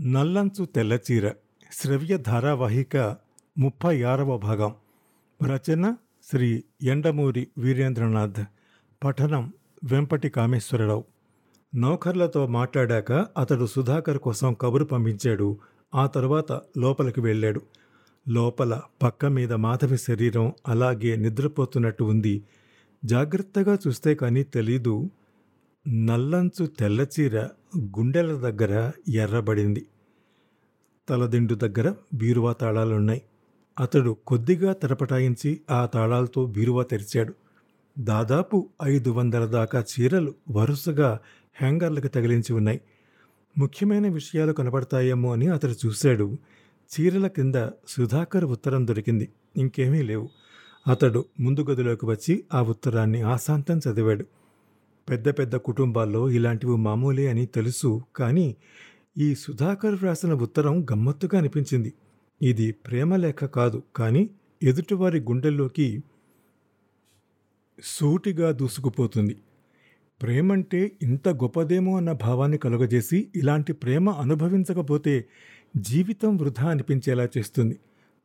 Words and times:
నల్లంచు 0.00 0.64
తెల్లచీర 0.64 1.32
శ్రవ్య 1.72 2.18
ధారావాహిక 2.18 3.16
ముప్పై 3.58 4.02
ఆరవ 4.02 4.38
భాగం. 4.38 4.74
రచన 5.44 5.96
శ్రీ 6.30 6.64
ఎండమూరి 6.82 7.48
వీరేంద్రనాథ్. 7.58 8.44
పఠనం 9.04 9.52
వెంపటి 9.84 10.28
కామేశ్వరరావు 10.28 11.04
నౌకర్లతో 11.74 12.46
మాట్లాడాక 12.46 13.12
అతడు 13.12 13.66
సుధాకర్ 13.66 14.18
కోసం 14.18 14.54
కబురు 14.54 14.84
పంపించాడు. 14.84 15.58
ఆ 15.94 16.06
తర్వాత 16.06 16.52
లోపలికి 16.52 17.20
వెళ్ళాడు. 17.20 17.62
లోపల 18.28 18.80
పక్క 19.02 19.26
మీద 19.26 19.52
మాధవి 19.52 19.98
శరీరం 19.98 20.52
అలాగే 20.68 21.16
నిద్రపోతున్నట్టు 21.16 22.04
ఉంది. 22.04 22.42
జాగ్రత్తగా 23.04 23.78
చూస్తే 23.86 24.14
కానీ 24.14 24.42
తెలీదు. 24.42 25.10
నల్లంచు 25.88 26.66
తెల్లచీర 26.66 27.48
గుండెల 27.76 28.32
దగ్గర 28.32 28.90
ఎర్రబడింది. 29.08 29.86
తలదిండు 31.08 31.54
దగ్గర 31.54 31.94
బీరువా 32.14 32.52
తాళాలున్నాయి. 32.52 33.22
అతడు 33.80 34.16
కొద్దిగా 34.26 34.72
తెరపటాయించి 34.72 35.60
ఆ 35.70 35.86
తాళాలతో 35.86 36.46
బీరువా 36.46 36.82
తెరిచాడు. 36.82 37.34
దాదాపు 37.98 38.68
ఐదు 38.84 39.10
వందల 39.10 39.44
దాకా 39.44 39.84
చీరలు 39.84 40.34
వరుసగా 40.50 41.20
హ్యాంగర్లకు 41.54 42.06
తగిలించి 42.06 42.52
ఉన్నాయి. 42.52 42.80
ముఖ్యమైన 43.58 44.08
విషయాలు 44.08 44.52
కనపడతాయేమో 44.52 45.32
అని 45.32 45.48
అతడు 45.48 45.86
చూశాడు. 45.86 46.36
చీరల 46.90 47.26
కింద 47.26 47.68
సుధాకర్ 47.88 48.44
ఉత్తరం 48.44 48.86
దొరికింది. 48.86 49.28
ఇంకేమీ 49.56 50.02
లేవు. 50.02 50.28
అతడు 50.88 51.24
ముందు 51.40 51.60
గదిలోకి 51.60 52.06
వచ్చి 52.06 52.44
ఆ 52.54 52.62
ఉత్తరాన్ని 52.62 53.22
ఆశాంతం 53.22 53.78
చదివాడు. 53.78 54.26
పెద్ద 55.08 55.28
పెద్ద 55.28 55.56
కుటుంబాల్లో 55.56 56.30
ఇలాంటివి 56.30 56.76
మామూలే 56.76 57.28
అని 57.28 57.46
తెలుసు 57.46 58.02
కానీ 58.16 58.56
ఈ 59.18 59.34
సుధాకర్ 59.34 59.94
వ్రాసిన 59.94 60.32
ఉత్తరం 60.34 60.86
గమ్మత్తుగా 60.92 61.38
అనిపించింది. 61.38 61.92
ఇది 62.42 62.72
ప్రేమ 62.72 63.16
లేఖ 63.16 63.44
కాదు 63.44 63.82
కానీ 63.96 64.30
ఎదుటివారి 64.62 65.20
గుండెల్లోకి 65.20 66.02
సూటిగా 67.82 68.52
దూసుకుపోతుంది. 68.52 69.36
ప్రేమంటే 70.22 70.92
ఇంత 71.02 71.28
గొప్పదేమో 71.28 71.96
అన్న 71.96 72.12
భావాన్ని 72.12 72.58
కలుగజేసి 72.58 73.28
ఇలాంటి 73.36 73.72
ప్రేమ 73.72 74.10
అనుభవించకపోతే 74.10 75.24
జీవితం 75.76 76.36
వృధా 76.36 76.70
అనిపించేలా 76.70 77.28
చేస్తుంది. 77.38 77.76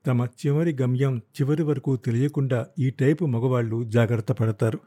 తమ 0.08 0.28
చివరి 0.40 0.78
గమ్యం 0.82 1.18
చివరి 1.18 1.64
వరకు 1.64 1.96
తెలియకుండా 1.96 2.68
ఈ 2.80 2.90
టైపు 2.90 3.26
మగవాళ్ళు 3.26 3.84
జాగ్రత్త 3.84 4.32
పడతారు. 4.32 4.80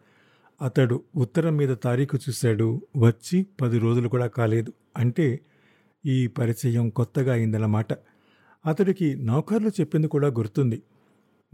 అతడు 0.63 1.03
ఉత్తరం 1.17 1.57
మీద 1.57 1.77
తారీఖు 1.83 2.17
చూశాడు. 2.17 2.87
వచ్చి 2.97 3.47
పది 3.61 3.79
రోజులు 3.79 4.09
కూడా 4.09 4.27
కాలేదు. 4.27 4.73
అంటే 4.97 5.41
ఈ 6.07 6.27
పరిచయం 6.27 6.89
కొత్తగా 6.89 7.33
అయిందన్నమాట. 7.33 7.93
అతడికి 8.67 9.15
నౌకర్లు 9.15 9.69
చెప్పింది 9.69 10.09
కూడా 10.09 10.29
గుర్తుంది. 10.29 10.83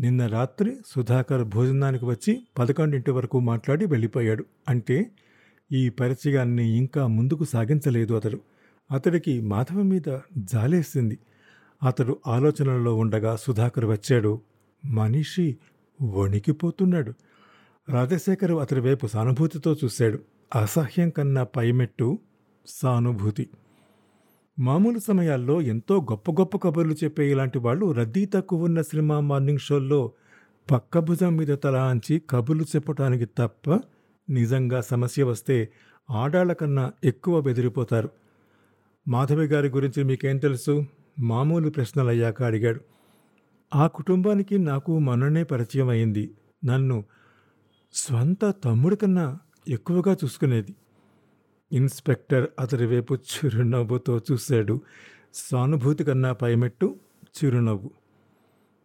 నిన్న 0.00 0.26
రాత్రి 0.26 0.76
సుధాకర్ 0.86 1.44
భోజనానికి 1.44 2.04
వచ్చి 2.04 2.40
పదకొండింటి 2.58 3.10
వరకు 3.10 3.40
మాట్లాడి 3.40 3.86
వెళ్ళిపోయాడు. 3.86 4.44
అంటే 4.68 5.10
ఈ 5.72 5.88
పరిచయాన్ని 5.88 6.76
ఇంకా 6.76 7.06
ముందుకు 7.06 7.44
సాగించలేదు 7.44 8.14
అతడు. 8.14 8.40
అతడికి 8.90 9.40
మాధవ 9.40 9.82
మీద 9.82 10.18
జాలేసింది. 10.38 11.18
అతడు 11.82 12.18
ఆలోచనలలో 12.26 12.96
ఉండగా 12.96 13.36
సుధాకర్ 13.36 13.84
వచ్చాడు. 13.84 14.40
మనిషి 14.84 15.56
వణికిపోతున్నాడు. 16.02 17.12
రాజశేఖర్ 17.90 18.52
అతడి 18.52 18.80
వైపు 18.80 19.06
సానుభూతితో 19.06 19.76
చూశాడు. 19.84 20.18
అసహ్యం 20.54 21.10
కన్నా 21.10 21.44
పైమెట్టు 21.44 22.18
సానుభూతి. 22.66 23.48
మామూలు 24.58 24.98
సమయాల్లో 24.98 25.60
ఎంతో 25.60 26.00
గొప్ప 26.00 26.30
గొప్ప 26.30 26.56
కబుర్లు 26.56 26.94
చెప్పే 27.04 27.30
ఇలాంటి 27.30 27.58
వాళ్ళు 27.58 27.92
రద్దీ 27.92 28.24
తక్కువ 28.24 28.64
ఉన్న 28.64 28.82
సినిమా 28.82 29.20
మార్నింగ్ 29.20 29.58
షోల్లో 29.58 30.12
పక్క 30.70 30.98
భుజం 30.98 31.36
మీద 31.36 31.58
తల 31.64 31.76
అంచి 31.76 32.22
కబుర్లు 32.30 32.64
చెప్పడానికి 32.64 33.24
తప్ప 33.24 33.80
నిజంగా 34.30 34.80
సమస్య 34.80 35.22
వస్తే 35.22 35.68
ఆడాళ్ళకన్నా 36.10 36.92
ఎక్కువ 37.04 37.40
బెదిరిపోతారు. 37.40 38.10
మాధవి 39.08 39.46
గారి 39.46 39.68
గురించి 39.68 40.04
మీకేం 40.04 40.38
తెలుసు? 40.38 40.84
మామూలు 41.18 41.70
ప్రశ్నలయ్యాక 41.70 42.42
అడిగాడు. 42.42 42.80
ఆ 43.74 43.86
కుటుంబానికి 43.86 44.58
నాకు 44.58 44.98
మొన్ననే 44.98 45.42
పరిచయం 45.44 45.88
అయింది. 45.88 46.34
నన్ను 46.64 47.04
స్వంత 47.92 48.54
తమ్ముడి 48.64 48.96
కన్నా 48.96 49.38
ఎక్కువగా 49.68 50.16
చూసుకునేది. 50.24 50.74
ఇన్స్పెక్టర్ 51.72 52.46
అతడి 52.60 52.86
వైపు 52.86 53.14
చిరునవ్వుతో 53.14 54.20
చూశాడు. 54.32 54.80
సానుభూతి 55.34 56.04
కన్నా 56.04 56.32
పైమెట్టు 56.32 56.96
చిరునవ్వు. 57.22 57.90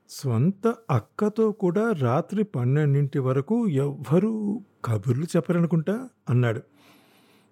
స్వంత 0.10 0.76
అక్కతో 0.92 1.52
కూడా 1.52 1.92
రాత్రి 1.92 2.44
పన్నెండింటి 2.44 3.20
వరకు 3.20 3.68
ఎవ్వరూ 3.68 4.62
కబుర్లు 4.86 5.24
చెప్పరనుకుంటా 5.24 6.10
అన్నాడు. 6.30 6.62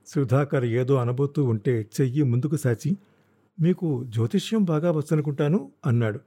సుధాకర్ 0.08 0.66
ఏదో 0.66 0.96
అనబోతూ 0.96 1.44
ఉంటే 1.44 1.90
చెయ్యి 2.02 2.24
ముందుకు 2.24 2.56
సాచి 2.56 2.98
మీకు 3.62 4.04
జ్యోతిష్యం 4.04 4.64
బాగా 4.64 4.92
వచ్చనుకుంటాను 4.92 5.72
అన్నాడు. 5.86 6.20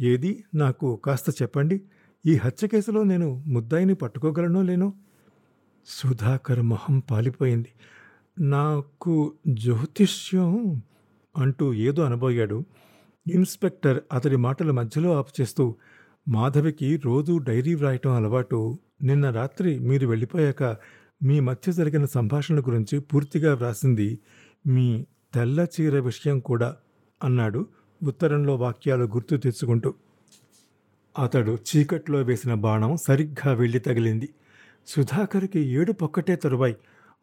ఏది? 0.00 0.44
నాకు 0.54 0.96
కాస్త 0.96 1.42
చెప్పండి. 1.42 1.82
ఈ 2.26 2.36
హత్య 2.36 2.68
కేసులో 2.68 3.02
నేను 3.02 3.44
ముద్దాయిని 3.46 3.94
పట్టుకోగలనో 3.94 4.62
లేనో? 4.62 4.92
సుధాకర్ 5.86 6.62
మొహం 6.62 6.98
పాలిపోయింది. 6.98 7.68
నాకు 8.40 9.34
జ్యోతిష్యం 9.48 10.82
అంటూ 11.36 11.74
ఏదో 11.74 12.02
అనబోయాడు. 12.02 12.64
ఇన్స్పెక్టర్ 13.30 14.00
అతడి 14.12 14.36
మాటల 14.36 14.70
మధ్యలో 14.70 15.16
ఆపు 15.16 15.40
చేస్తూ 15.40 15.74
మాధవికి 16.28 16.96
రోజూ 16.96 17.38
డైరీ 17.38 17.74
వ్రాయటం 17.74 18.10
అలవాటు. 18.10 18.78
నిన్న 19.02 19.30
రాత్రి 19.30 19.78
మీరు 19.78 20.06
వెళ్ళిపోయాక 20.06 20.76
మీ 21.22 21.40
మధ్య 21.40 21.72
జరిగిన 21.72 22.04
సంభాషణ 22.04 22.60
గురించి 22.60 22.98
పూర్తిగా 22.98 23.54
వ్రాసింది 23.54 24.18
మీ 24.66 25.06
తెల్ల 25.34 25.66
చీర 25.80 26.00
విషయం 26.00 26.40
కూడా 26.40 26.76
అన్నాడు 27.24 27.66
ఉత్తరంలో 28.02 28.56
వాక్యాలు 28.56 29.04
గుర్తు 29.04 29.36
తెచ్చుకుంటూ. 29.36 29.94
అతడు 31.18 31.58
చీకట్లో 31.70 32.22
వేసిన 32.22 32.54
బాణం 32.54 32.96
సరిగ్గా 32.96 33.52
వెళ్ళి 33.52 33.78
తగిలింది. 33.78 34.28
సుధాకర్కి 34.86 35.60
ఏడు 35.60 35.92
పొక్కటే 35.92 36.36
తరువాయి. 36.36 36.76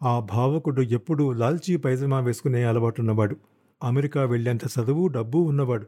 ఆ 0.03 0.19
భావకుడు 0.19 0.81
ఎప్పుడూ 0.81 1.33
లాల్చీ 1.33 1.75
పైజమా 1.75 2.19
వేసుకునే 2.19 2.63
అలవాటున్నవాడు. 2.63 3.35
అమెరికా 3.83 4.23
వెళ్ళేంత 4.23 4.65
చదువు 4.65 5.07
డబ్బు 5.07 5.37
ఉన్నవాడు. 5.37 5.85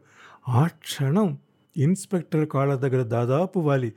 ఆ 0.48 0.66
క్షణం 0.66 1.38
ఇన్స్పెక్టర్ 1.76 2.48
కాళ్ళ 2.48 2.74
దగ్గర 2.74 3.02
దాదాపు 3.02 3.58
వాలి. 3.58 3.92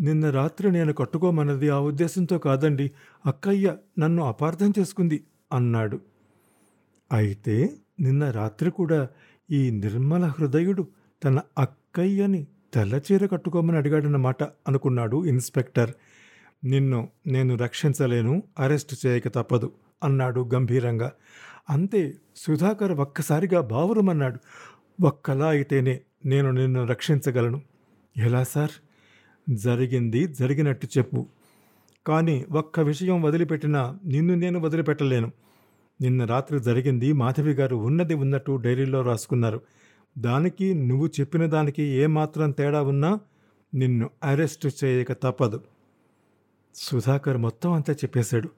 నిన్న 0.00 0.30
రాత్రి 0.30 0.72
నేను 0.72 0.92
కట్టుకోమన్నది 0.92 1.68
ఆ 1.68 1.78
ఉద్దేశంతో 1.78 2.38
కాదండి. 2.38 2.90
అక్కయ్య 3.26 3.76
నన్ను 3.98 4.22
అపార్థం 4.22 4.72
చేసుకుంది 4.78 5.24
అన్నాడు. 5.52 6.00
అయితే 7.12 7.72
నిన్న 8.00 8.30
రాత్రి 8.30 8.70
కూడా 8.70 9.08
ఈ 9.50 9.70
నిర్మల 9.70 10.24
హృదయుడు 10.24 10.88
తన 11.24 11.40
అక్కయ్యని 11.58 12.46
తెల్లచీర 12.76 13.26
కట్టుకోమని 13.26 13.76
అడిగాడన్నమాట 13.76 14.42
అనుకున్నాడు 14.42 15.24
ఇన్స్పెక్టర్. 15.24 15.90
నిన్ను 16.64 17.08
నేను 17.26 17.56
రక్షించలేను 17.56 18.42
అరెస్ట్ 18.58 19.06
చేయక 19.06 19.28
తప్పదు 19.28 19.72
అన్నాడు 20.04 20.50
గంభీరంగా. 20.54 21.12
అంతే 21.70 22.14
సుధాకర్ 22.36 22.92
ఒక్కసారిగా 22.92 23.60
బావురమన్నాడు. 23.60 24.38
ఒక్కలా 25.02 25.48
అయితేనే 25.48 26.00
నేను 26.26 26.50
నిన్ను 26.50 26.86
రక్షించగలను. 26.86 27.62
ఎలా 28.16 28.44
సార్? 28.44 28.70
జరిగింది 29.50 30.26
జరిగినట్టు 30.26 30.88
చెప్పు. 30.98 31.26
కానీ 32.06 32.44
ఒక్క 32.52 32.80
విషయం 32.80 33.22
వదిలిపెట్టినా 33.22 33.98
నిన్ను 34.06 34.34
నేను 34.34 34.60
వదిలిపెట్టలేను. 34.60 35.32
నిన్న 36.00 36.24
రాత్రి 36.24 36.60
జరిగింది 36.60 37.12
మాధవి 37.12 37.52
గారు 37.52 37.76
ఉన్నది 37.76 38.14
ఉన్నట్టు 38.14 38.56
డైరీలో 38.56 39.02
రాసుకున్నారు. 39.02 39.60
దానికి 40.18 40.74
నువ్వు 40.74 41.06
చెప్పిన 41.06 41.46
దానికి 41.46 41.82
ఏమాత్రం 41.82 42.50
తేడా 42.50 42.82
ఉన్నా 42.82 43.20
నిన్ను 43.74 44.10
అరెస్ట్ 44.24 44.84
చేయక 44.84 45.12
తప్పదు. 45.12 45.60
సుధాకర్ 46.74 47.36
మొత్తం 47.36 47.72
అంతా 47.72 47.92
చెప్పేశాడు. 47.92 48.48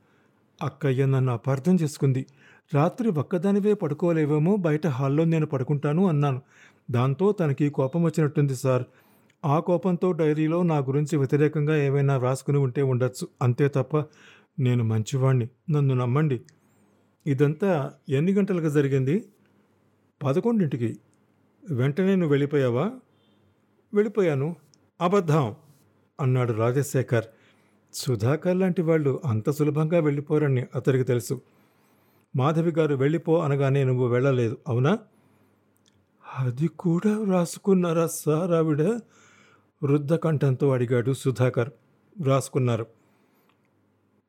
అక్కయ్య 0.62 1.06
నన్ను 1.06 1.32
అపార్థం 1.32 1.76
చేసుకుంది. 1.82 2.26
రాత్రి 2.74 3.08
ఒక్కదానివే 3.08 3.74
పడుకోలేవేమో 3.74 4.56
బయట 4.56 4.86
హాల్లో 4.86 5.24
నేను 5.24 5.46
పడుకుంటాను 5.46 6.08
అన్నాను. 6.08 6.42
దాంతో 6.90 7.32
తనకి 7.32 7.70
కోపం 7.70 8.02
వచ్చినట్టుంది 8.02 8.56
సార్. 8.56 8.84
ఆ 9.44 9.58
కోపంతో 9.58 10.12
డైరీలో 10.12 10.62
నా 10.62 10.78
గురించి 10.78 11.18
వ్యతిరేకంగా 11.18 11.76
ఏమైనా 11.76 12.16
వ్రాసుకుని 12.16 12.58
ఉంటే 12.58 12.82
ఉండొచ్చు. 12.82 13.28
అంతే 13.42 13.68
తప్ప 13.68 14.04
నేను 14.58 14.84
మంచివాణ్ణి. 14.84 15.48
నన్ను 15.70 15.94
నమ్మండి. 15.94 16.40
ఇదంతా 17.26 17.92
ఎన్ని 18.08 18.32
గంటలకు 18.32 18.68
జరిగింది? 18.68 19.24
పదకొండింటికి. 20.22 20.98
వెంటనే 21.70 22.14
నువ్వు 22.14 22.30
వెళ్ళిపోయావా? 22.30 22.92
వెళ్ళిపోయాను. 23.94 24.56
అబద్ధం 25.00 25.54
అన్నాడు 26.20 26.52
రాజశేఖర్. 26.52 27.24
సుధాకర్ 27.94 28.56
లాంటి 28.56 28.82
వాళ్ళు 28.82 29.20
అంత 29.24 29.50
సులభంగా 29.50 29.98
వెళ్ళిపోరని 29.98 30.66
అతడికి 30.74 31.04
తెలుసు. 31.04 31.40
మాధవి 32.36 32.70
గారు 32.70 32.94
వెళ్ళిపో 32.94 33.38
అనగానే 33.38 33.84
నువ్వు 33.84 34.06
వెళ్ళలేదు 34.06 34.56
అవునా? 34.68 34.98
అది 36.38 36.68
కూడా 36.68 37.24
రాసుకున్నారా 37.30 38.06
సార్ 38.06 38.50
ఆవిడ? 38.50 38.82
వృద్ధ 39.82 40.14
కంఠంతో 40.14 40.72
అడిగాడు 40.72 41.12
సుధాకర్. 41.12 41.70
రాసుకున్నారు. 42.26 42.86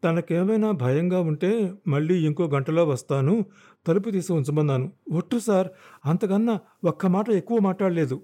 తనకేమైనా 0.04 0.72
భయంగా 0.72 1.22
ఉంటే 1.22 1.74
మళ్ళీ 1.88 2.26
ఇంకో 2.26 2.48
గంటలో 2.48 2.86
వస్తాను 2.86 3.46
తలుపు 3.88 4.10
తీసి 4.10 4.34
ఉంచమన్నాను. 4.34 4.92
ఒట్టు 5.12 5.40
సార్ 5.40 5.68
అంతకన్నా 6.06 6.60
ఒక్క 6.84 7.08
మాట 7.08 7.30
ఎక్కువ 7.30 7.60
మాట్లాడలేదు. 7.60 8.22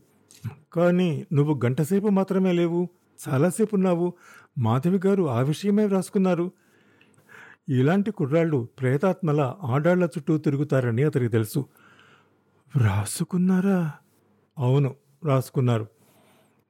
కానీ 0.73 1.25
నువ్వు 1.33 1.59
గంటసేపు 1.65 2.07
మాత్రమే 2.07 2.51
లేవు 2.51 2.87
చాలాసేపు 3.19 3.75
ఉన్నావు. 3.75 4.13
మాధవి 4.57 4.99
గారు 5.05 5.29
ఆ 5.29 5.39
విషయమే 5.41 5.85
వ్రాసుకున్నారు. 5.85 6.51
ఇలాంటి 7.69 8.11
కుర్రాళ్ళు 8.11 8.67
ప్రేతాత్మల 8.79 9.53
ఆడాళ్ళ 9.63 10.03
చుట్టూ 10.03 10.37
తిరుగుతారని 10.37 11.03
అతనికి 11.03 11.31
తెలుసు. 11.31 11.65
వ్రాసుకున్నారా? 12.75 13.91
అవును 14.59 14.95
రాసుకున్నారు 15.25 15.87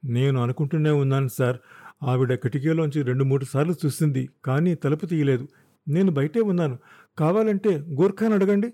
నేను 0.03 0.41
అనుకుంటూనే 0.43 0.89
ఉన్నాను 0.91 1.27
సార్. 1.27 1.57
ఆవిడ 2.05 2.33
కిటికీలోంచి 2.33 3.01
రెండు 3.01 3.23
మూడు 3.23 3.45
సార్లు 3.45 3.75
చూసింది 3.85 4.29
కానీ 4.45 4.75
తలుపు 4.75 5.05
తీయలేదు. 5.05 5.47
నేను 5.87 6.11
బయటే 6.11 6.39
ఉన్నాను. 6.39 6.77
కావాలంటే 7.19 7.69
గోర్ఖాన్ 7.77 8.33
అడగండి. 8.33 8.73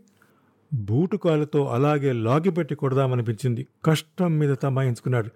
బూటు 0.73 1.17
కాలుతో 1.17 1.65
అలాగే 1.65 2.11
లాగిపెట్టి 2.11 2.75
కొడదామనిపించింది. 2.75 3.67
కష్టం 3.85 4.39
మీద 4.39 4.55
తమాయించుకున్నాడు. 4.63 5.29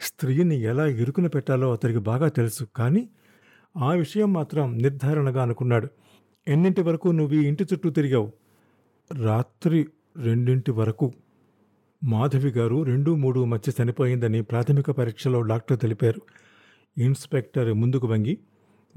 స్త్రీని 0.00 0.60
ఎలా 0.60 0.86
ఇరుకున 0.86 1.26
పెట్టాలో 1.26 1.72
అతనికి 1.72 1.98
బాగా 1.98 2.28
తెలుసు 2.28 2.64
కానీ 2.76 3.08
ఆ 3.76 3.92
విషయం 3.92 4.32
మాత్రం 4.32 4.78
నిర్ధారణగా 4.78 5.42
అనుకున్నాడు. 5.42 5.88
ఎన్నింటి 6.48 6.82
వరకు 6.82 7.08
నువ్వు 7.08 7.34
ఈ 7.34 7.46
ఇంటి 7.46 7.64
చుట్టూ 7.64 7.90
తిరిగావు? 7.90 8.32
రాత్రి 9.22 9.86
రెండింటి 10.16 10.70
వరకు. 10.70 11.12
మాధవి 12.04 12.50
గారు 12.50 12.82
రెండు 12.82 13.14
మూడు 13.14 13.44
మధ్య 13.44 13.72
చనిపోయిందని 13.82 14.42
ప్రాథమిక 14.42 14.90
పరీక్షలో 14.90 15.42
డాక్టర్ 15.42 15.78
తెలిపారు. 15.78 16.22
ఇన్స్పెక్టర్ 16.98 17.74
ముందుకు 17.74 18.06
వంగి 18.06 18.38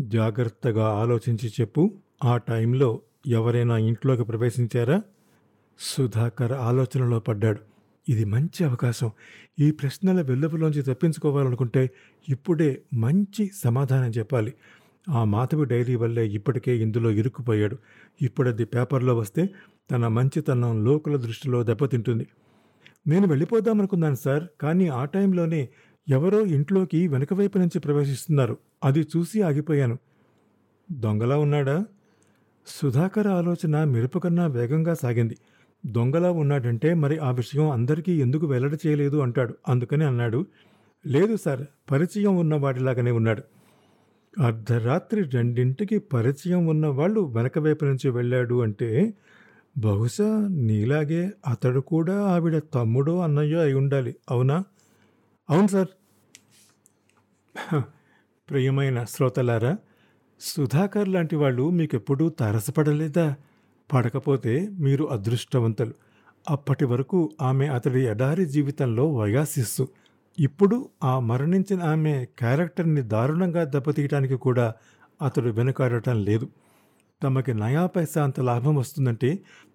జాగ్రత్తగా 0.02 0.88
ఆలోచించి 0.88 1.52
చెప్పు 1.62 1.94
ఆ 2.24 2.38
టైంలో 2.38 3.02
ఎవరైనా 3.28 3.78
ఇంట్లోకి 3.78 4.24
ప్రవేశించారా? 4.24 5.02
సుధాకర్ 5.80 6.52
ఆలోచనలో 6.52 7.20
పడ్డాడు. 7.20 7.60
ఇది 8.10 8.26
మంచి 8.26 8.64
అవకాశం. 8.64 9.12
ఈ 9.60 9.72
ప్రశ్నల 9.72 10.22
వెల్లువలోంచి 10.22 10.82
తప్పించుకోవాలనుకుంటే 10.82 11.90
ఇప్పుడే 12.30 12.82
మంచి 12.94 13.52
సమాధానం 13.64 14.10
చెప్పాలి. 14.10 14.54
ఆ 15.10 15.24
మాధవి 15.24 15.66
డైరీ 15.66 15.96
వల్లే 15.96 16.28
ఇప్పటికే 16.28 16.78
ఇందులో 16.78 17.12
ఇరుక్కుపోయాడు. 17.12 17.78
ఇప్పుడది 18.22 18.66
పేపర్లో 18.66 19.16
వస్తే 19.16 19.50
తన 19.92 20.08
మంచితనం 20.08 20.86
లోకుల 20.86 21.16
దృష్టిలో 21.16 21.64
దెబ్బతింటుంది. 21.64 22.28
నేను 23.08 23.28
వెళ్ళిపోదామనుకున్నాను 23.28 24.16
సార్ 24.16 24.44
కానీ 24.62 24.88
ఆ 24.88 25.06
టైంలోనే 25.06 25.70
ఎవరో 26.10 26.46
ఇంట్లోకి 26.46 27.08
వెనక 27.08 27.34
వైపు 27.34 27.58
నుంచి 27.58 27.80
ప్రవేశిస్తున్నారు. 27.80 28.58
అది 28.84 29.00
చూసి 29.02 29.42
ఆగిపోయాను. 29.42 29.98
దొంగలా 30.92 31.38
ఉన్నాడా? 31.38 31.86
సుధాకర్ 32.68 33.28
ఆలోచన 33.28 33.84
మెరుపు 33.84 34.20
కన్నా 34.20 34.48
వేగంగా 34.48 34.94
సాగింది. 34.94 35.38
దొంగలా 35.86 36.32
ఉన్నాడంటే 36.32 36.94
మరి 36.94 37.18
ఆ 37.18 37.32
విషయం 37.32 37.70
అందరికీ 37.70 38.14
ఎందుకు 38.14 38.46
వెల్లడి 38.46 38.78
చేయలేదు 38.88 39.18
అంటాడు. 39.18 39.54
అందుకని 39.70 40.04
అన్నాడు. 40.04 40.46
లేదు 41.08 41.36
సార్ 41.36 41.62
పరిచయం 41.92 42.38
ఉన్నవాడిలాగానే 42.38 43.12
ఉన్నాడు. 43.12 43.44
అర్ధరాత్రి 44.42 45.22
రెండింటికి 45.22 45.98
పరిచయం 45.98 46.68
ఉన్నవాళ్ళు 46.68 47.22
వెనక 47.22 47.60
వైపు 47.60 47.86
నుంచి 47.86 48.10
వెళ్ళాడు 48.10 48.62
అంటే 48.62 49.14
బహుశా 49.78 50.48
నీలాగే 50.52 51.32
అతడు 51.48 51.80
కూడా 51.80 52.26
ఆవిడ 52.26 52.62
తమ్ముడో 52.74 53.20
అన్నయ్యో 53.20 53.60
అయి 53.60 53.74
ఉండాలి 53.74 54.16
అవునా? 54.32 54.64
అవును 55.50 55.68
సార్. 55.68 55.88
ప్రియమైన 58.50 59.04
శ్రోతలారా 59.04 59.78
సుధాకర్ 60.40 61.08
లాంటి 61.08 61.36
వాళ్ళు 61.36 61.70
మీకెప్పుడూ 61.70 62.30
తారసపడలేదా? 62.30 63.36
పడకపోతే 63.94 64.70
మీరు 64.80 65.06
అదృష్టవంతులు. 65.06 65.94
అప్పటి 66.50 66.86
వరకు 66.86 67.20
ఆమె 67.42 67.68
అతడి 67.68 68.02
ఎడారి 68.06 68.46
జీవితంలో 68.46 69.14
వయాశిస్సు 69.16 69.88
ఇప్పుడు 70.40 70.90
ఆ 71.04 71.20
మరణించిన 71.20 71.84
ఆమె 71.84 72.26
క్యారెక్టర్ని 72.40 73.02
దారుణంగా 73.02 73.64
దెబ్బతీయటానికి 73.64 74.36
కూడా 74.36 74.74
అతడు 75.22 75.50
వెనుకాడటం 75.50 76.24
లేదు. 76.24 76.48
తమకి 77.24 77.54
నయా 77.54 77.86
పైసా 77.86 78.24
అంత 78.24 78.40
లాభం 78.40 78.76
వస్తుందంటే 78.76 79.30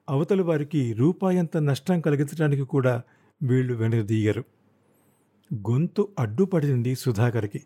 అవతలి 0.08 0.42
వారికి 0.42 0.92
రూపాయంత 0.92 1.56
నష్టం 1.56 2.00
కలిగించడానికి 2.00 2.62
కూడా 2.62 3.02
వీళ్ళు 3.42 3.74
వెనుదీయరు 3.74 4.44
గొంతు 5.54 6.08
అడ్డుపడింది 6.18 6.94
సుధాకర్కి. 6.94 7.60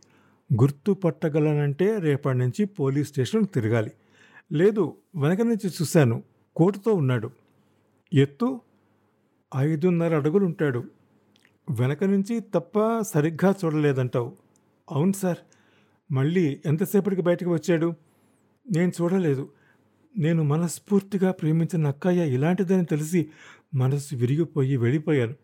గుర్తు 0.62 0.92
పట్టగలనంటే 0.92 1.98
రేపటి 1.98 2.38
నుంచి 2.38 2.64
పోలీస్ 2.64 3.08
స్టేషన్ 3.08 3.46
తిరగాలి. 3.54 3.92
లేదు 4.52 4.96
వెనక 5.16 5.40
నుంచి 5.40 5.68
చూశాను. 5.68 6.22
కోటుతో 6.56 6.92
ఉన్నాడు. 6.92 7.30
ఎత్తు 8.14 8.60
ఐదున్నర 9.56 10.16
అడుగులుంటాడు. 10.16 10.84
వెనక 11.80 12.04
నుంచి 12.04 12.40
తప్ప 12.40 13.00
సరిగ్గా 13.00 13.54
చూడలేదంటావు. 13.64 14.32
అవును 14.90 15.12
సార్. 15.12 15.38
మళ్ళీ 16.12 16.60
ఎంతసేపటికి 16.66 17.22
బయటకు 17.22 17.52
వచ్చాడు? 17.52 17.94
నేను 18.76 18.92
చూడలేదు. 19.02 19.48
నేను 20.18 20.42
మనస్ఫూర్తిగా 20.42 21.30
ప్రేమించిన 21.30 21.86
అక్కయ్య 21.86 22.34
ఇలాంటిదని 22.34 22.84
తెలిసి 22.84 23.30
మనసు 23.74 24.16
విరిగిపోయి 24.16 24.76
వెళ్ళిపోయాను. 24.76 25.34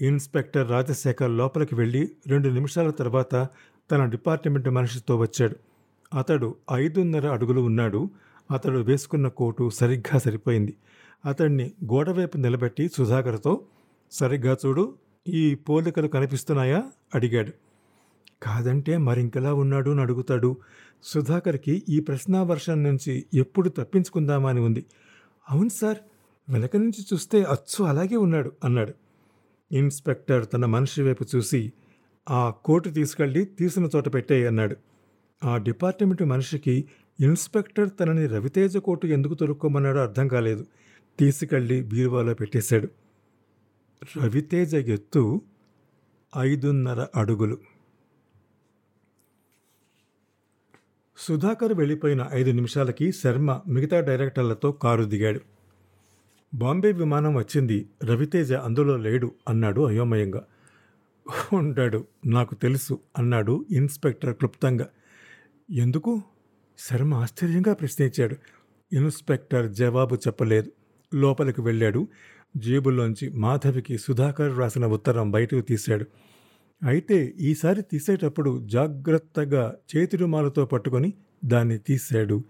ఇన్స్పెక్టర్ 0.00 0.70
రాజశేఖర్ 0.70 1.30
లోపలికి 1.30 1.74
వెళ్ళి 1.74 2.10
రెండు 2.26 2.48
నిమిషాల 2.48 2.90
తర్వాత 2.90 3.48
తన 3.90 4.04
డిపార్ట్మెంట్ 4.04 4.68
మనిషితో 4.68 5.16
వచ్చాడు. 5.16 5.56
అతడు 6.16 6.54
ఐదున్నర 6.72 7.28
అడుగులు 7.28 7.60
ఉన్నాడు. 7.60 8.10
అతడు 8.50 8.78
వేసుకున్న 8.78 9.28
కోటు 9.28 9.70
సరిగ్గా 9.70 10.18
సరిపోయింది. 10.18 10.76
అతన్ని 11.24 11.72
గోడవైపు 11.84 12.36
నిలబెట్టి 12.36 12.88
సుధాకర్తో 12.88 13.60
సరిగ్గా 14.12 14.56
చూడు 14.66 14.94
ఈ 15.28 15.54
పోలికలు 15.54 16.08
కనిపిస్తున్నాయా? 16.08 16.84
అడిగాడు. 17.14 17.52
కాదంటే 18.42 18.96
మరింకెలా 18.96 19.54
ఉన్నాడు? 19.54 19.90
అని 19.90 20.00
అడుగుతాడు. 20.00 20.56
సుధాకర్కి 21.02 21.82
ఈ 21.88 22.00
ప్రశ్నావర్షం 22.00 22.82
నుంచి 22.82 23.26
ఎప్పుడు 23.34 23.68
తప్పించుకుందామా 23.68 24.48
అని 24.48 24.60
ఉంది. 24.60 24.84
అవును 25.50 25.68
సార్ 25.68 25.98
వెనక 26.48 26.76
నుంచి 26.76 27.06
చూస్తే 27.14 27.42
అచ్చు 27.42 27.84
అలాగే 27.84 28.16
ఉన్నాడు 28.16 28.52
అన్నాడు. 28.64 28.94
ఇన్స్పెక్టర్ 29.72 30.46
తన 30.54 30.66
మనిషి 30.66 31.02
వైపు 31.02 31.24
చూసి 31.36 31.72
ఆ 32.30 32.50
కోటు 32.50 32.88
తీసుకెళ్ళి 32.88 33.44
తీసిన 33.44 33.88
చోట 33.96 34.14
పెట్టేయి 34.14 34.46
అన్నాడు. 34.46 34.76
ఆ 35.44 35.56
డిపార్ట్మెంట్ 35.56 36.22
మనిషికి 36.22 36.88
ఇన్స్పెక్టర్ 37.20 37.90
తనని 38.00 38.26
రవితేజ 38.26 38.76
కోటు 38.76 39.06
ఎందుకు 39.06 39.34
తొలుక్కోమన్నాడో 39.34 39.98
అర్థం 39.98 40.28
కాలేదు. 40.28 40.66
తీసుకెళ్ళి 41.18 41.82
బీరువాలో 41.82 42.34
పెట్టేశాడు. 42.34 42.88
రవితేజ 44.22 44.74
ఎత్తు 44.74 45.40
ఐదున్నర 46.38 47.06
అడుగులు. 47.16 47.58
సుధాకర్ 51.18 51.72
వెళ్ళిపోయిన 51.72 52.28
ఐదు 52.32 52.50
నిమిషాలకి 52.50 53.12
శర్మ 53.12 53.60
మిగతా 53.68 54.00
డైరెక్టర్లతో 54.00 54.72
కారు 54.72 55.04
దిగాడు. 55.04 55.40
బాంబే 56.54 56.92
విమానం 56.92 57.34
వచ్చింది. 57.34 57.88
రవితేజ 58.04 58.52
అందులో 58.52 58.96
లేడు 58.96 59.32
అన్నాడు 59.48 59.80
అయోమయంగా. 59.80 60.44
ఉంటాడు 61.52 62.06
నాకు 62.26 62.54
తెలుసు 62.54 62.98
అన్నాడు 63.18 63.66
ఇన్స్పెక్టర్ 63.70 64.34
క్లుప్తంగా. 64.34 64.88
ఎందుకు? 65.70 66.22
శర్మ 66.78 67.14
ఆశ్చర్యంగా 67.14 67.74
ప్రశ్నించాడు. 67.74 68.36
ఇన్స్పెక్టర్ 68.92 69.72
జవాబు 69.72 70.14
చెప్పలేదు. 70.14 70.72
లోపలికి 71.14 71.60
వెళ్ళాడు. 71.60 72.08
జేబులోంచి 72.56 73.28
మాధవికి 73.28 73.98
సుధాకర్ 73.98 74.58
రాసిన 74.58 74.86
ఉత్తరం 74.86 75.30
బయటకు 75.30 75.60
తీశాడు. 75.60 76.06
అయితే 76.86 77.34
ఈసారి 77.38 77.82
తీసేటప్పుడు 77.82 78.62
జాగ్రత్తగా 78.66 79.76
చేతి 79.96 80.16
రుమాలతో 80.16 80.66
పట్టుకొని 80.66 81.12
దాన్ని 81.44 81.78
తీశాడు. 81.78 82.44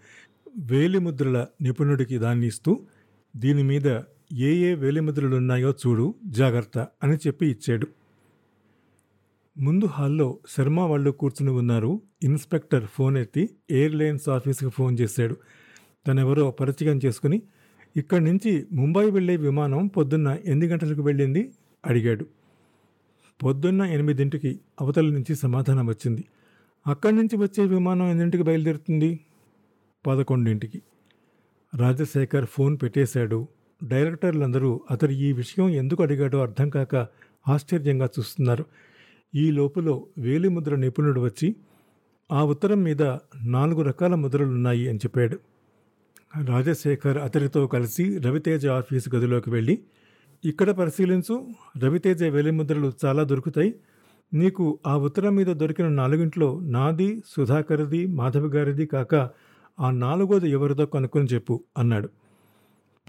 వేలిముద్రల 0.59 1.47
నిపుణుడికి 1.63 2.19
దాన్ని 2.19 2.47
ఇస్తూ 2.47 2.87
దీని 3.37 3.63
మీద 3.63 4.01
ఏ 4.33 4.55
ఏ 4.55 4.75
వేలిముద్రలున్నాయో 4.75 5.71
చూడు 5.71 6.15
జాగ్రత్త 6.27 6.79
అని 7.03 7.17
చెప్పి 7.27 7.47
ఇచ్చాడు. 7.47 7.87
ముందు 9.59 9.85
హాల్లో 9.85 10.39
శర్మ 10.49 10.81
వాళ్ళు 10.81 11.11
కూర్చుని 11.11 11.51
ఉన్నారు. 11.51 12.01
ఇన్స్పెక్టర్ 12.23 12.87
ఫోన్ 12.87 13.17
ఎత్తి 13.17 13.51
ఎయిర్లైన్స్ 13.71 14.29
ఆఫీస్కి 14.29 14.71
ఫోన్ 14.71 14.99
చేశాడు. 15.01 15.37
తనెవరో 16.07 16.51
పరిచయం 16.51 17.01
చేసుకుని 17.05 17.43
ఇక్కడి 17.97 18.25
నుంచి 18.25 18.67
ముంబై 18.73 19.11
వెళ్ళే 19.11 19.37
విమానం 19.37 19.87
పొద్దున్న 19.87 20.39
ఎన్ని 20.45 20.67
గంటలకు 20.67 21.03
వెళ్ళింది? 21.03 21.53
అడిగాడు. 21.87 22.27
పొద్దున్న 23.45 23.83
ఎనిమిదింటికి 23.83 24.61
అవతల 24.81 25.05
నుంచి 25.05 25.35
సమాధానం 25.35 25.87
వచ్చింది. 25.87 26.25
అక్కడి 26.87 27.17
నుంచి 27.17 27.37
వచ్చే 27.37 27.65
విమానం 27.67 28.11
ఎన్నింటికి 28.11 28.43
బయలుదేరుతుంది? 28.43 29.21
పదకొండింటికి. 30.07 30.83
రాజశేఖర్ 31.75 32.47
ఫోన్ 32.47 32.79
పెట్టేశాడు. 32.83 33.49
డైరెక్టర్లందరూ 33.85 34.81
అతడు 34.91 35.11
ఈ 35.11 35.33
విషయం 35.33 35.69
ఎందుకు 35.69 36.03
అడిగాడో 36.03 36.39
అర్థం 36.39 36.69
కాక 36.71 36.97
ఆశ్చర్యంగా 37.49 38.09
చూస్తున్నారు. 38.19 38.65
ఈ 39.35 39.51
లోపులో 39.51 40.07
వేలిముద్ర 40.19 40.77
నిపుణుడు 40.77 41.21
వచ్చి 41.21 41.57
ఆ 42.33 42.45
ఉత్తరం 42.45 42.83
మీద 42.83 43.03
నాలుగు 43.45 43.83
రకాల 43.83 44.15
ముద్రలున్నాయి 44.15 44.89
అని 44.89 44.99
చెప్పాడు. 44.99 45.39
రాజశేఖర్ 46.45 47.19
అతడితో 47.19 47.67
కలిసి 47.67 48.19
రవితేజ 48.19 48.67
ఆఫీసు 48.67 49.17
గదిలోకి 49.17 49.51
వెళ్ళి 49.51 49.79
ఇక్కడ 50.45 50.71
పరిశీలించు 50.71 51.47
రవితేజ 51.83 52.23
వేలిముద్రలు 52.25 52.93
చాలా 53.05 53.23
దొరుకుతాయి. 53.23 53.75
నీకు 54.35 54.79
ఆ 54.87 54.97
ఉత్తరం 54.97 55.35
మీద 55.35 55.47
దొరికిన 55.47 55.89
నాలుగింట్లో 55.89 56.61
నాది 56.61 57.23
సుధాకర్ది 57.27 58.07
మాధవి 58.07 58.49
గారిది 58.49 58.87
కాక 58.87 59.15
ఆ 59.81 59.91
నాలుగోది 59.91 60.51
ఎవరిదో 60.51 60.87
కనుక్కొని 60.87 61.25
చెప్పు 61.25 61.65
అన్నాడు. 61.79 62.09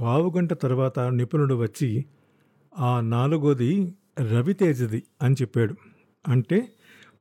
పావుగంట 0.01 0.53
తర్వాత 0.53 0.99
నిపుణుడు 0.99 1.55
వచ్చి 1.55 2.05
ఆ 2.79 3.01
నాలుగోది 3.01 3.95
రవితేజది 4.19 5.03
అని 5.21 5.35
చెప్పాడు. 5.41 5.75
అంటే 6.27 6.69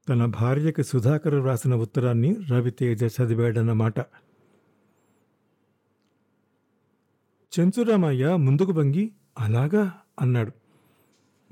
తన 0.09 0.27
భార్యకి 0.27 0.83
సుధాకర్ 0.83 1.35
వ్రాసిన 1.35 1.75
ఉత్తరాన్ని 1.75 2.37
రవితేజ 2.51 3.05
చదివాడన్నమాట. 3.05 3.99
చెంచురామయ్య 7.59 8.37
ముందుకు 8.37 8.73
వంగి 8.73 9.13
అలాగా 9.39 9.93
అన్నాడు. 10.21 10.53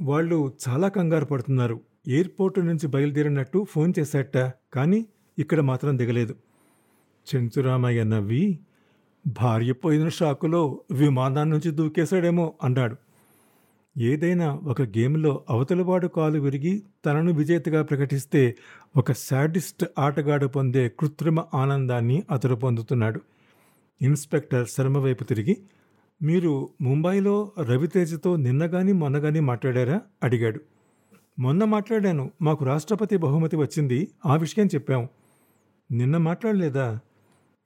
వాళ్ళు 0.03 0.53
చాలా 0.69 0.89
కంగారు 0.89 1.25
పడుతున్నారు. 1.25 1.81
ఎయిర్పోర్టు 2.07 2.61
నుంచి 2.61 2.87
బయలుదేరినట్టు 2.87 3.67
ఫోన్ 3.71 3.93
చేశాట 3.99 4.37
కానీ 4.75 5.07
ఇక్కడ 5.39 5.61
మాత్రం 5.61 5.99
దిగలేదు. 5.99 6.35
చెంచురామయ్య 7.35 8.05
నవ్వి 8.05 8.59
భార్య 9.27 9.73
పోయిన 9.73 10.09
షాకులో 10.09 10.81
విమానం 10.91 11.51
నుంచి 11.51 11.71
దూకేశాడేమో 11.71 12.55
అన్నాడు. 12.63 12.97
ఏదైనా 13.99 14.55
ఒక 14.55 14.83
గేమ్లో 14.83 15.45
అవతలవాడు 15.51 16.07
కాలు 16.07 16.41
విరిగి 16.41 16.83
తనను 17.07 17.33
విజేతగా 17.33 17.83
ప్రకటిస్తే 17.83 18.57
ఒక 18.97 19.13
శాడిస్ట్ 19.13 19.85
ఆటగాడు 19.99 20.47
పొందే 20.47 20.89
కృత్రిమ 20.89 21.45
ఆనందాన్ని 21.55 22.23
అతడు 22.31 22.55
పొందుతున్నాడు. 22.55 23.21
ఇన్స్పెక్టర్ 24.03 24.69
శర్మ 24.69 24.99
వైపు 24.99 25.25
తిరిగి 25.25 25.57
మీరు 26.23 26.69
ముంబైలో 26.81 27.53
రవితేజతో 27.59 28.37
నిన్నగాని 28.37 28.93
మొన్నగాని 28.93 29.41
మాట్లాడారా? 29.41 30.01
అడిగాడు. 30.23 30.61
మొన్న 31.39 31.65
మాట్లాడాను. 31.65 32.31
మాకు 32.43 32.65
రాష్ట్రపతి 32.65 33.17
బహుమతి 33.17 33.57
వచ్చింది. 33.57 34.09
ఆ 34.27 34.37
విషయం 34.37 34.67
చెప్పాం. 34.67 35.09
నిన్న 35.93 36.17
మాట్లాడలేదా? 36.17 37.01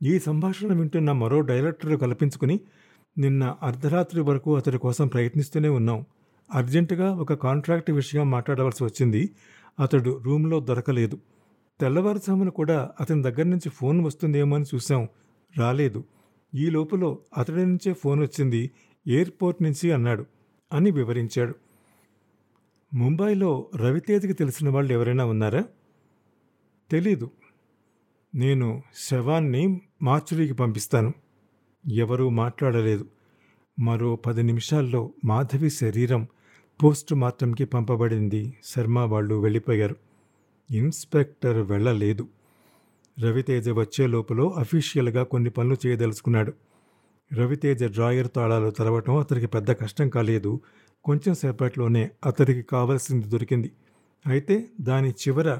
ఈ 0.02 0.18
సంభాషణ 0.18 0.72
వింటున్న 0.72 1.12
మరో 1.12 1.40
డైరెక్టర్ 1.40 2.00
కల్పించుకుని 2.00 2.60
నిన్న 3.18 3.56
అర్ధరాత్రి 3.62 4.20
వరకు 4.20 4.56
అతడి 4.56 4.78
కోసం 4.78 5.08
ప్రయత్నిస్తూనే 5.08 5.68
ఉన్నాం. 5.68 6.04
అర్జెంటుగా 6.54 7.14
ఒక 7.14 7.32
కాంట్రాక్ట్ 7.32 7.90
విషయం 7.90 8.30
మాట్లాడవలసి 8.30 8.84
వచ్చింది. 8.84 9.30
అతడు 9.80 10.20
రూమ్లో 10.24 10.60
దొరకలేదు. 10.60 11.18
తెల్లవారుజామున 11.80 12.48
కూడా 12.48 12.90
అతని 13.00 13.22
దగ్గర 13.22 13.42
నుంచి 13.42 13.70
ఫోన్ 13.70 14.04
వస్తుందేమో 14.04 14.56
అని 14.56 14.64
చూసాం 14.74 15.08
రాలేదు. 15.58 16.04
ఈ 16.54 16.70
లోపల 16.70 17.16
అతడి 17.38 17.66
నుంచే 17.66 17.92
ఫోన్ 17.92 18.20
వచ్చింది. 18.20 18.70
ఎయిర్పోర్ట్ 19.06 19.62
నుంచి 19.62 19.92
అన్నాడు 19.92 20.26
అని 20.72 20.90
వివరించాడు. 20.90 21.54
ముంబైలో 22.94 23.66
రవితేజకి 23.76 24.32
తెలిసిన 24.32 24.68
వాళ్ళు 24.68 24.92
ఎవరైనా 24.92 25.24
ఉన్నారా? 25.24 25.64
తెలీదు. 26.90 27.30
నేను 28.34 28.82
శవాన్ని 29.10 29.80
మార్చురీకి 30.02 30.54
పంపిస్తాను. 30.54 31.12
ఎవరూ 31.92 32.28
మాట్లాడలేదు. 32.28 33.06
మరో 33.80 34.16
పది 34.16 34.42
నిమిషాల్లో 34.42 35.10
మాధవి 35.24 35.70
శరీరం 35.70 36.26
పోస్ట్ 36.84 37.14
మార్టంకి 37.14 37.64
పంపబడింది. 37.64 38.54
శర్మ 38.64 38.98
వాళ్ళు 38.98 39.34
వెళ్ళిపోయారు. 39.34 39.96
ఇన్స్పెక్టర్ 40.70 41.58
వెళ్ళలేదు. 41.58 42.28
రవితేజ 43.20 43.70
వచ్చే 43.70 44.06
లోపల 44.06 44.50
అఫీషియల్గా 44.58 45.22
కొన్ని 45.22 45.50
పనులు 45.50 45.86
చేయదలుచుకున్నాడు. 45.86 46.52
రవితేజ 47.34 47.84
డ్రాయర్ 47.84 48.28
తాళాలు 48.36 48.70
తెరవటం 48.70 49.16
అతనికి 49.16 49.46
పెద్ద 49.46 49.70
కష్టం 49.70 50.08
కాలేదు. 50.08 50.60
కొంచెం 51.04 51.34
సేపట్లోనే 51.34 52.10
అతడికి 52.26 52.62
కావలసింది 52.62 53.28
దొరికింది. 53.28 53.72
అయితే 54.26 54.70
దాని 54.80 55.10
చివర 55.10 55.58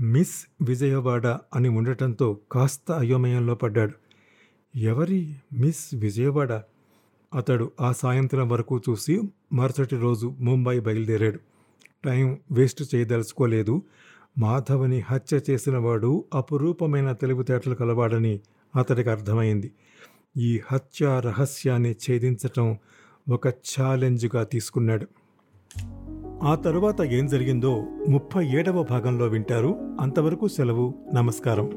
మిస్ 0.00 0.46
విజయవాడ 0.62 1.26
అని 1.26 1.68
ఉండటంతో 1.68 2.38
కాస్త 2.52 2.92
అయోమయంలో 2.92 3.54
పడ్డాడు. 3.54 3.92
ఎవరి 4.78 5.34
మిస్ 5.52 5.94
విజయవాడ? 5.94 6.52
అతడు 7.34 7.70
ఆ 7.80 7.92
సాయంత్రం 7.92 8.48
వరకు 8.48 8.80
చూసి 8.88 9.20
మరుసటి 9.52 9.96
రోజు 9.96 10.34
ముంబై 10.40 10.80
బయలుదేరాడు. 10.80 11.40
Time 12.04 12.38
waste 12.52 12.94
చేయదలుచుకోలేదు. 12.94 13.82
మాధవని 14.38 15.00
హత్య 15.00 15.40
చేసినవాడు 15.50 16.24
అపురూపమైన 16.34 17.12
తెలివితేటలు 17.12 17.74
కలవాడని 17.74 18.40
అతడికి 18.76 19.10
అర్థమైంది. 19.10 19.70
ఈ 20.36 20.60
హత్య 20.72 21.20
రహస్యాన్ని 21.24 21.92
ఛేదించటం 21.92 22.78
ఒక 23.30 23.48
ఛాలెంజ్గా 23.48 24.42
తీసుకున్నాడు. 24.44 25.06
ఆ 26.42 26.54
తరువాత 26.54 27.00
ఏం 27.00 27.26
జరిగిందో 27.26 27.86
ముప్పై 28.08 28.46
ఏడవ 28.46 28.82
భాగంలో 28.82 29.26
వింటారు. 29.26 29.96
అంతవరకు 30.00 30.48
సెలవు. 30.48 30.94
నమస్కారం. 31.14 31.70